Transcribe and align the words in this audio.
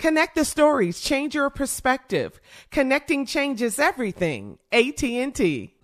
Connect 0.00 0.34
the 0.34 0.46
stories, 0.46 0.98
change 0.98 1.34
your 1.34 1.50
perspective. 1.50 2.40
Connecting 2.70 3.26
changes 3.26 3.78
everything. 3.78 4.58
AT&T. 4.72 5.74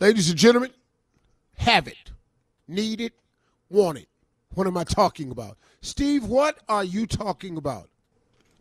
Ladies 0.00 0.30
and 0.30 0.38
gentlemen, 0.38 0.70
have 1.58 1.86
it, 1.86 2.10
need 2.66 3.02
it, 3.02 3.12
want 3.68 3.98
it. 3.98 4.08
What 4.54 4.66
am 4.66 4.78
I 4.78 4.84
talking 4.84 5.30
about? 5.30 5.58
Steve, 5.82 6.24
what 6.24 6.58
are 6.70 6.84
you 6.84 7.06
talking 7.06 7.58
about? 7.58 7.90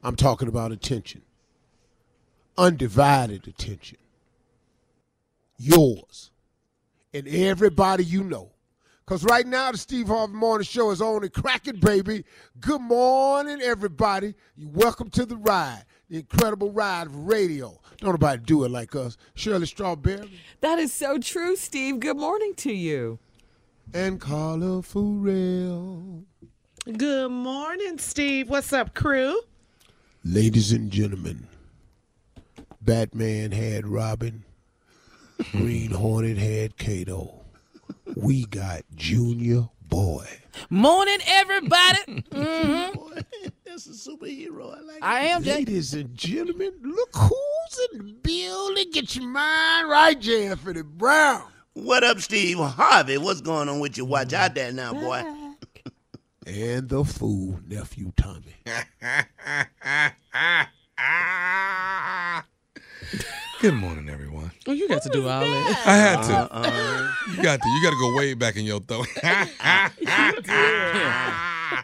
I'm 0.03 0.17
talking 0.17 0.49
about 0.49 0.73
attention. 0.73 1.21
Undivided 2.57 3.47
attention. 3.47 3.99
Yours. 5.57 6.29
And 7.13 7.25
everybody 7.29 8.03
you 8.03 8.25
know. 8.25 8.50
Because 9.11 9.25
right 9.25 9.45
now, 9.45 9.69
the 9.73 9.77
Steve 9.77 10.07
Harvey 10.07 10.35
Morning 10.35 10.63
Show 10.63 10.89
is 10.89 11.01
on 11.01 11.23
and 11.23 11.33
cracking, 11.33 11.81
baby. 11.81 12.23
Good 12.61 12.79
morning, 12.79 13.59
everybody. 13.61 14.35
You 14.55 14.69
welcome 14.69 15.09
to 15.09 15.25
the 15.25 15.35
ride, 15.35 15.83
the 16.09 16.19
incredible 16.19 16.71
ride 16.71 17.07
of 17.07 17.15
radio. 17.27 17.77
Don't 17.97 18.11
nobody 18.11 18.41
do 18.41 18.63
it 18.63 18.71
like 18.71 18.95
us. 18.95 19.17
Shirley 19.33 19.65
Strawberry 19.65 20.31
That 20.61 20.79
is 20.79 20.93
so 20.93 21.17
true, 21.17 21.57
Steve. 21.57 21.99
Good 21.99 22.15
morning 22.15 22.53
to 22.59 22.71
you. 22.71 23.19
and 23.93 24.17
Carla 24.21 24.81
Ferrell. 24.81 26.23
Good 26.85 27.31
morning, 27.31 27.97
Steve. 27.97 28.49
What's 28.49 28.71
up, 28.71 28.93
crew? 28.93 29.41
Ladies 30.23 30.71
and 30.71 30.89
gentlemen, 30.89 31.49
Batman 32.79 33.51
had 33.51 33.85
Robin, 33.85 34.45
Green 35.51 35.91
Hornet 35.91 36.37
had 36.37 36.77
Kato. 36.77 37.40
We 38.15 38.45
got 38.45 38.83
Junior 38.95 39.69
Boy. 39.87 40.25
Morning, 40.69 41.19
everybody. 41.25 41.97
hmm 42.33 43.09
That's 43.65 43.85
a 43.87 44.09
superhero. 44.09 44.77
I 44.77 44.81
like 44.81 44.99
I 45.01 45.19
am, 45.25 45.43
Jay. 45.43 45.55
Ladies 45.55 45.93
and 45.93 46.13
gentlemen, 46.15 46.73
look 46.83 47.09
who's 47.15 47.79
in 47.93 48.05
the 48.05 48.13
building. 48.13 48.91
Get 48.91 49.15
your 49.15 49.27
mind 49.27 49.89
right, 49.89 50.19
J. 50.19 50.47
Anthony 50.47 50.81
Brown. 50.83 51.43
What 51.73 52.03
up, 52.03 52.19
Steve 52.19 52.57
Harvey? 52.57 53.17
What's 53.17 53.41
going 53.41 53.69
on 53.69 53.79
with 53.79 53.97
you? 53.97 54.05
Watch 54.05 54.33
out 54.33 54.55
there 54.55 54.71
now, 54.71 54.93
boy. 54.93 55.23
And 56.47 56.89
the 56.89 57.05
fool, 57.05 57.59
nephew 57.67 58.11
Tommy. 58.17 58.55
Good 63.61 63.73
morning, 63.75 64.09
everyone. 64.09 64.51
Oh, 64.67 64.71
you 64.71 64.87
got 64.87 65.03
to 65.03 65.09
do 65.09 65.27
all 65.27 65.41
that. 65.41 65.83
I 65.85 65.95
had 65.95 66.21
to. 66.23 66.33
Uh-uh. 66.33 67.11
You 67.35 67.43
got 67.43 67.61
to. 67.61 67.69
You 67.69 67.83
got 67.83 67.91
to 67.91 67.99
go 67.99 68.15
way 68.17 68.33
back 68.33 68.55
in 68.55 68.65
your 68.65 68.79
throat. 68.79 69.05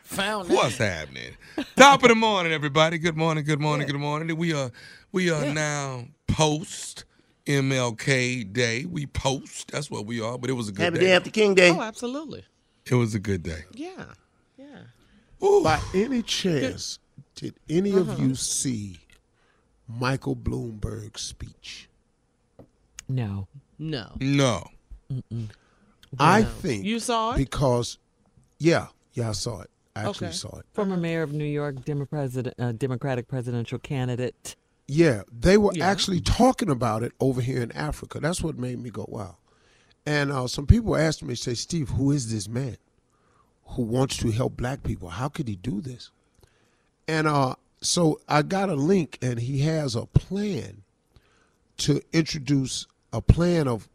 Found 0.03 0.49
that. 0.49 0.55
What's 0.55 0.77
happening? 0.77 1.33
Top 1.75 2.01
of 2.01 2.09
the 2.09 2.15
morning, 2.15 2.51
everybody. 2.51 2.97
Good 2.97 3.15
morning. 3.15 3.43
Good 3.43 3.59
morning. 3.59 3.85
Good 3.85 3.95
morning. 3.99 4.35
We 4.35 4.53
are 4.53 4.71
we 5.11 5.29
are 5.29 5.53
now 5.53 6.05
post 6.27 7.05
MLK 7.45 8.51
Day. 8.51 8.85
We 8.85 9.05
post. 9.05 9.71
That's 9.71 9.91
what 9.91 10.07
we 10.07 10.19
are. 10.19 10.39
But 10.39 10.49
it 10.49 10.53
was 10.53 10.69
a 10.69 10.71
good 10.71 10.77
day. 10.79 10.83
Happy 10.85 10.97
day. 10.99 11.05
day 11.05 11.13
after 11.15 11.29
King 11.29 11.53
Day. 11.53 11.69
Oh, 11.69 11.81
absolutely. 11.81 12.43
It 12.87 12.95
was 12.95 13.13
a 13.13 13.19
good 13.19 13.43
day. 13.43 13.65
Yeah. 13.73 14.05
Yeah. 14.57 15.45
Ooh. 15.45 15.63
By 15.63 15.79
any 15.93 16.23
chance, 16.23 16.97
did 17.35 17.53
any 17.69 17.91
Uh-huh. 17.91 18.13
of 18.13 18.19
you 18.19 18.33
see 18.33 18.97
Michael 19.87 20.35
Bloomberg's 20.35 21.21
speech? 21.21 21.89
No. 23.07 23.47
No. 23.79 24.11
No. 24.19 24.67
I 26.19 26.41
No. 26.41 26.47
think 26.47 26.85
You 26.85 26.99
saw 26.99 27.33
it? 27.33 27.37
because, 27.37 27.97
yeah, 28.59 28.87
yeah, 29.13 29.29
I 29.29 29.33
saw 29.33 29.61
it. 29.61 29.69
I 29.95 30.07
actually 30.09 30.27
Okay. 30.27 30.35
saw 30.35 30.57
it. 30.59 30.65
Former 30.73 30.97
mayor 30.97 31.23
of 31.23 31.31
New 31.33 31.45
York, 31.45 31.83
Demo- 31.85 32.05
president, 32.05 32.55
uh, 32.59 32.71
Democratic 32.71 33.27
presidential 33.27 33.79
candidate. 33.79 34.55
Yeah, 34.87 35.23
they 35.31 35.57
were 35.57 35.71
Yeah. 35.73 35.87
actually 35.87 36.21
talking 36.21 36.69
about 36.69 37.03
it 37.03 37.13
over 37.19 37.41
here 37.41 37.61
in 37.61 37.71
Africa. 37.71 38.19
That's 38.19 38.41
what 38.41 38.57
made 38.57 38.79
me 38.79 38.89
go, 38.89 39.05
wow. 39.07 39.37
And 40.05 40.31
uh, 40.31 40.47
some 40.47 40.65
people 40.67 40.95
asked 40.95 41.23
me, 41.23 41.35
say, 41.35 41.53
Steve, 41.55 41.89
who 41.89 42.11
is 42.11 42.31
this 42.31 42.47
man 42.47 42.77
who 43.69 43.81
wants 43.83 44.17
to 44.17 44.31
help 44.31 44.55
black 44.55 44.83
people? 44.83 45.09
How 45.09 45.27
could 45.29 45.47
he 45.47 45.55
do 45.57 45.81
this? 45.81 46.11
And 47.07 47.27
uh, 47.27 47.55
so 47.81 48.19
I 48.27 48.41
got 48.41 48.69
a 48.69 48.75
link, 48.75 49.17
and 49.21 49.39
he 49.39 49.59
has 49.61 49.95
a 49.95 50.05
plan 50.05 50.83
to 51.77 52.01
introduce 52.11 52.87
a 53.13 53.21
plan 53.21 53.67
of 53.67 53.87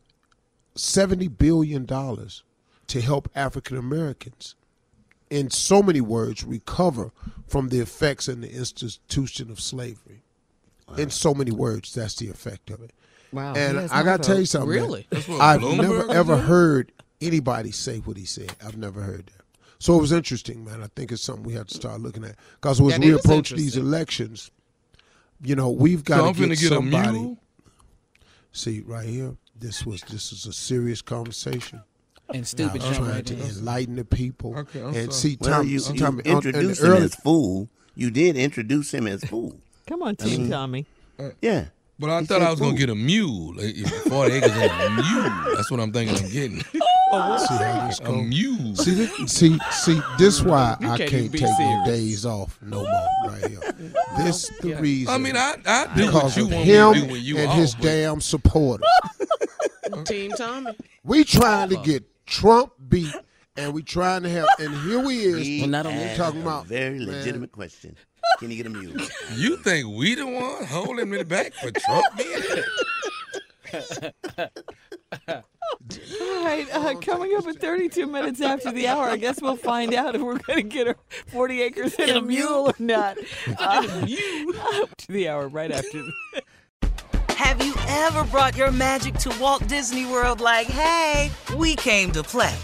$70 0.76 1.36
billion 1.36 1.86
to 1.86 3.00
help 3.00 3.28
African 3.34 3.76
Americans 3.76 4.54
in 5.30 5.50
so 5.50 5.82
many 5.82 6.00
words, 6.00 6.44
recover 6.44 7.10
from 7.48 7.70
the 7.70 7.80
effects 7.80 8.28
and 8.28 8.42
the 8.42 8.52
institution 8.52 9.50
of 9.50 9.58
slavery. 9.60 10.22
In 10.98 11.08
so 11.08 11.32
many 11.32 11.50
words, 11.50 11.94
that's 11.94 12.16
the 12.16 12.28
effect 12.28 12.68
of 12.68 12.82
it. 12.82 12.90
Wow. 13.32 13.54
And 13.54 13.78
I 13.90 14.02
got 14.02 14.22
to 14.22 14.28
tell 14.28 14.38
you 14.38 14.44
something. 14.44 14.68
Really? 14.68 15.06
I've 15.10 15.62
Bloomberg 15.62 15.76
never 15.80 16.10
ever 16.12 16.36
heard 16.36 16.92
anybody 17.22 17.70
say 17.70 18.00
what 18.00 18.18
he 18.18 18.26
said. 18.26 18.54
I've 18.62 18.76
never 18.76 19.00
heard 19.00 19.26
that. 19.28 19.41
So 19.82 19.96
it 19.98 20.00
was 20.00 20.12
interesting, 20.12 20.64
man. 20.64 20.80
I 20.80 20.86
think 20.94 21.10
it's 21.10 21.22
something 21.22 21.42
we 21.42 21.54
have 21.54 21.66
to 21.66 21.74
start 21.74 22.00
looking 22.00 22.22
at 22.22 22.36
because 22.60 22.80
as 22.80 22.86
That 22.86 23.00
we 23.00 23.14
approach 23.14 23.50
these 23.50 23.76
elections, 23.76 24.52
you 25.42 25.56
know, 25.56 25.70
we've 25.70 26.04
got 26.04 26.18
So 26.18 26.32
to 26.34 26.48
get, 26.50 26.58
get 26.60 26.68
somebody. 26.68 27.18
mule. 27.18 27.38
See 28.52 28.80
right 28.86 29.08
here, 29.08 29.34
this 29.58 29.84
was 29.84 30.02
this 30.02 30.30
is 30.30 30.46
a 30.46 30.52
serious 30.52 31.02
conversation. 31.02 31.82
And 32.32 32.46
stupid 32.46 32.80
I 32.82 32.86
was 32.90 32.96
jump 32.96 32.96
trying 33.08 33.10
right 33.16 33.26
to 33.26 33.34
in. 33.34 33.40
enlighten 33.40 33.96
the 33.96 34.04
people 34.04 34.56
Okay, 34.56 34.78
and 34.82 34.94
sorry. 34.94 35.10
see. 35.12 35.36
Well, 35.40 35.50
Tom, 35.50 35.66
you, 35.66 35.78
see, 35.80 35.94
you 35.94 35.98
Tommy, 35.98 36.22
on- 36.26 36.36
introduced 36.36 36.80
him 36.80 36.90
early- 36.92 37.02
as 37.02 37.14
fool. 37.16 37.68
You 37.96 38.12
did 38.12 38.36
introduce 38.36 38.94
him 38.94 39.08
as 39.08 39.24
fool. 39.24 39.58
Come 39.88 40.02
on, 40.04 40.14
Team 40.14 40.48
Tommy. 40.48 40.86
Yeah. 41.40 41.50
Uh, 41.50 41.64
but 41.98 42.08
I 42.10 42.20
He 42.20 42.26
thought 42.26 42.40
I 42.42 42.50
was 42.52 42.60
gonna 42.60 42.76
get 42.78 42.88
a 42.88 42.94
mule. 42.94 43.54
40 43.54 44.32
acres 44.32 44.52
and 44.52 44.70
a 44.70 44.90
mule. 45.02 45.56
That's 45.56 45.72
what 45.72 45.80
I'm 45.80 45.92
thinking 45.92 46.24
I'm 46.24 46.30
getting. 46.30 46.62
Oh, 47.14 47.36
see 47.36 47.54
how 47.62 47.86
this 47.88 48.00
A 48.00 48.04
goes. 48.04 48.26
mule. 48.26 48.76
See, 48.76 49.26
see, 49.26 49.58
see. 49.70 50.00
This 50.18 50.40
why 50.42 50.76
You 50.80 50.88
I 50.88 50.96
can't 50.96 51.10
can't 51.10 51.22
even 51.24 51.32
be 51.32 51.38
take 51.38 51.50
no 51.58 51.82
days 51.86 52.24
off 52.24 52.58
no 52.62 52.82
more. 52.82 53.08
Right 53.26 53.46
here. 53.50 53.60
This 54.16 54.48
the 54.60 54.74
reason. 54.76 55.12
I 55.12 55.18
mean, 55.18 55.36
I, 55.36 55.56
I 55.66 55.94
do 55.94 56.06
because 56.06 56.22
what 56.22 56.36
you 56.36 56.44
of 56.46 56.50
him 56.52 56.92
do 56.94 57.12
when 57.12 57.22
you 57.22 57.36
and 57.38 57.48
off, 57.50 57.56
his 57.56 57.74
but- 57.74 57.82
damn 57.84 58.20
supporters. 58.20 58.86
Team 60.04 60.30
Tommy. 60.32 60.72
we 61.04 61.22
trying 61.24 61.68
to 61.68 61.76
get 61.76 62.02
Trump 62.24 62.72
beat, 62.88 63.14
and 63.56 63.74
we 63.74 63.82
trying 63.82 64.22
to 64.22 64.30
help. 64.30 64.48
And 64.58 64.74
here 64.86 65.00
we 65.00 65.18
is 65.18 65.46
He 65.46 65.60
Well, 65.60 65.68
not 65.68 65.84
only- 65.86 66.16
talking 66.16 66.40
a 66.40 66.44
about 66.44 66.66
very 66.66 66.98
man, 67.00 67.08
legitimate 67.08 67.52
question. 67.52 67.94
Can 68.38 68.50
you 68.50 68.56
get 68.56 68.66
a 68.66 68.70
mule? 68.70 68.94
You 69.36 69.58
think 69.58 69.86
we 69.94 70.14
the 70.14 70.26
one 70.26 70.64
holding 70.64 71.10
me 71.10 71.22
back 71.24 71.52
for 71.52 71.70
Trump 71.72 72.04
being 72.16 72.42
here? 72.42 72.64
All 75.28 75.42
right, 76.70 76.96
uh, 76.96 77.00
coming 77.00 77.34
up 77.36 77.46
at 77.46 77.56
32 77.60 78.06
minutes 78.06 78.40
after 78.40 78.72
the 78.72 78.88
hour, 78.88 79.04
I 79.04 79.16
guess 79.16 79.40
we'll 79.40 79.56
find 79.56 79.94
out 79.94 80.14
if 80.14 80.22
we're 80.22 80.38
going 80.38 80.62
to 80.62 80.68
get 80.68 80.88
our 80.88 80.96
40 81.28 81.62
acres 81.62 81.94
and 81.98 82.10
a 82.10 82.22
mule 82.22 82.68
or 82.68 82.74
not. 82.78 83.18
Uh, 83.58 83.82
to 84.06 85.12
the 85.12 85.28
hour 85.28 85.48
right 85.48 85.70
after. 85.70 86.02
Have 87.30 87.64
you 87.64 87.74
ever 87.88 88.24
brought 88.24 88.56
your 88.56 88.70
magic 88.70 89.14
to 89.14 89.36
Walt 89.40 89.66
Disney 89.68 90.06
World 90.06 90.40
like, 90.40 90.66
hey, 90.66 91.30
we 91.56 91.76
came 91.76 92.10
to 92.12 92.22
play? 92.22 92.54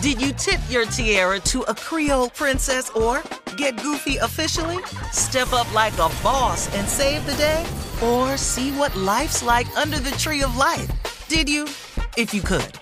Did 0.00 0.20
you 0.20 0.32
tip 0.32 0.60
your 0.68 0.84
tiara 0.86 1.38
to 1.40 1.62
a 1.62 1.74
Creole 1.74 2.30
princess 2.30 2.90
or 2.90 3.22
get 3.56 3.80
goofy 3.82 4.16
officially? 4.16 4.82
Step 5.12 5.52
up 5.52 5.72
like 5.74 5.92
a 5.94 6.10
boss 6.22 6.74
and 6.74 6.88
save 6.88 7.24
the 7.26 7.34
day? 7.34 7.64
Or 8.02 8.36
see 8.36 8.72
what 8.72 8.94
life's 8.96 9.42
like 9.42 9.68
under 9.76 9.98
the 9.98 10.10
tree 10.12 10.42
of 10.42 10.56
life? 10.56 10.90
Did 11.28 11.48
you? 11.48 11.64
If 12.16 12.34
you 12.34 12.42
could. 12.42 12.81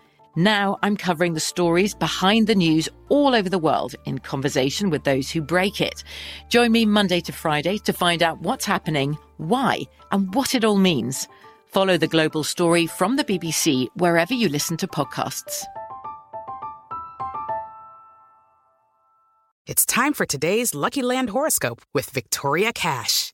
Now 0.35 0.79
I'm 0.81 0.95
covering 0.95 1.33
the 1.33 1.41
stories 1.41 1.93
behind 1.93 2.47
the 2.47 2.55
news 2.55 2.87
all 3.09 3.35
over 3.35 3.49
the 3.49 3.59
world 3.59 3.95
in 4.05 4.19
conversation 4.19 4.89
with 4.89 5.03
those 5.03 5.29
who 5.29 5.41
break 5.41 5.81
it. 5.81 6.05
Join 6.47 6.71
me 6.71 6.85
Monday 6.85 7.19
to 7.21 7.33
Friday 7.33 7.77
to 7.79 7.91
find 7.91 8.23
out 8.23 8.39
what's 8.39 8.65
happening, 8.65 9.17
why, 9.37 9.81
and 10.11 10.33
what 10.33 10.55
it 10.55 10.63
all 10.63 10.77
means. 10.77 11.27
Follow 11.65 11.97
The 11.97 12.07
Global 12.07 12.45
Story 12.45 12.87
from 12.87 13.17
the 13.17 13.25
BBC 13.25 13.87
wherever 13.95 14.33
you 14.33 14.47
listen 14.47 14.77
to 14.77 14.87
podcasts. 14.87 15.63
It's 19.67 19.85
time 19.85 20.13
for 20.13 20.25
today's 20.25 20.73
Lucky 20.73 21.01
Land 21.01 21.29
horoscope 21.29 21.81
with 21.93 22.09
Victoria 22.09 22.71
Cash. 22.73 23.33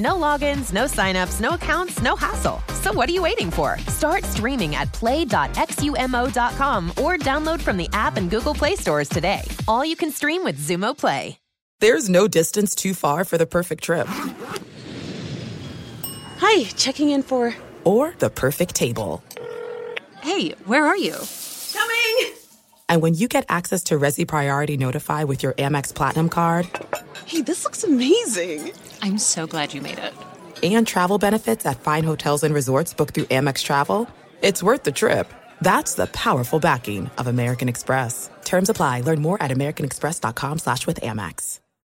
No 0.00 0.14
logins, 0.14 0.72
no 0.72 0.84
signups, 0.86 1.40
no 1.40 1.50
accounts, 1.50 2.02
no 2.02 2.16
hassle. 2.16 2.62
So 2.80 2.90
what 2.92 3.08
are 3.08 3.12
you 3.12 3.22
waiting 3.22 3.50
for? 3.50 3.78
Start 3.88 4.24
streaming 4.24 4.74
at 4.74 4.90
play.xumo.com 4.92 6.90
or 6.90 7.18
download 7.18 7.60
from 7.60 7.76
the 7.76 7.88
app 7.92 8.16
and 8.16 8.30
Google 8.30 8.54
Play 8.54 8.76
stores 8.76 9.10
today. 9.10 9.42
All 9.68 9.84
you 9.84 9.96
can 9.96 10.10
stream 10.10 10.42
with 10.42 10.58
Xumo 10.58 10.96
Play. 10.96 11.38
There's 11.80 12.08
no 12.10 12.28
distance 12.28 12.74
too 12.74 12.92
far 12.92 13.24
for 13.24 13.38
the 13.38 13.46
perfect 13.46 13.84
trip. 13.84 14.06
Hi, 16.38 16.64
checking 16.76 17.10
in 17.10 17.22
for. 17.22 17.54
Or 17.84 18.14
the 18.18 18.28
perfect 18.28 18.74
table. 18.74 19.22
Hey, 20.20 20.50
where 20.66 20.86
are 20.86 20.96
you? 20.96 21.14
Coming! 22.90 22.96
And 22.96 23.02
when 23.02 23.14
you 23.14 23.28
get 23.28 23.44
access 23.48 23.84
to 23.84 23.98
Resy 23.98 24.26
Priority 24.26 24.76
Notify 24.76 25.24
with 25.24 25.42
your 25.42 25.52
Amex 25.54 25.94
Platinum 25.94 26.28
card 26.28 26.68
Hey, 27.26 27.42
this 27.42 27.64
looks 27.64 27.84
amazing. 27.84 28.72
I'm 29.02 29.18
so 29.18 29.46
glad 29.46 29.72
you 29.74 29.80
made 29.80 29.98
it. 29.98 30.14
and 30.62 30.86
travel 30.86 31.18
benefits 31.18 31.66
at 31.66 31.80
fine 31.80 32.04
hotels 32.04 32.42
and 32.42 32.54
resorts 32.54 32.94
booked 32.94 33.14
through 33.14 33.26
Amex 33.26 33.62
Travel, 33.64 34.08
it's 34.42 34.62
worth 34.62 34.82
the 34.82 34.92
trip. 34.92 35.32
That's 35.62 35.94
the 35.94 36.06
powerful 36.08 36.60
backing 36.60 37.10
of 37.18 37.26
American 37.28 37.68
Express. 37.68 38.30
Terms 38.44 38.70
apply. 38.70 39.02
Learn 39.02 39.22
more 39.22 39.40
at 39.42 39.50
americanexpress.com 39.50 40.58
slash 40.58 40.86
with 40.86 41.00
Amex. 41.02 41.60